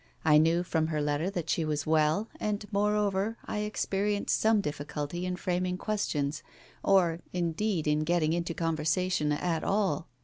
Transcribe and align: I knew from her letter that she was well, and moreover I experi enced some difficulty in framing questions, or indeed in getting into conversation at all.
I 0.25 0.39
knew 0.39 0.63
from 0.63 0.87
her 0.87 0.99
letter 0.99 1.29
that 1.29 1.47
she 1.47 1.63
was 1.63 1.85
well, 1.85 2.27
and 2.39 2.65
moreover 2.71 3.37
I 3.45 3.59
experi 3.59 4.19
enced 4.19 4.31
some 4.31 4.59
difficulty 4.59 5.27
in 5.27 5.35
framing 5.35 5.77
questions, 5.77 6.41
or 6.83 7.19
indeed 7.33 7.85
in 7.85 7.99
getting 7.99 8.33
into 8.33 8.55
conversation 8.55 9.31
at 9.31 9.63
all. 9.63 10.07